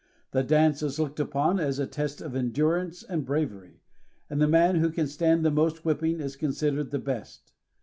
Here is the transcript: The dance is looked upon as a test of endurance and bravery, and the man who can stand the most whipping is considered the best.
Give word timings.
The 0.31 0.41
dance 0.41 0.81
is 0.81 0.97
looked 0.99 1.19
upon 1.19 1.59
as 1.59 1.77
a 1.77 1.85
test 1.85 2.21
of 2.21 2.35
endurance 2.35 3.03
and 3.03 3.23
bravery, 3.23 3.83
and 4.31 4.41
the 4.41 4.47
man 4.47 4.77
who 4.77 4.89
can 4.89 5.05
stand 5.05 5.45
the 5.45 5.51
most 5.51 5.85
whipping 5.85 6.19
is 6.19 6.35
considered 6.35 6.89
the 6.89 6.97
best. 6.97 7.53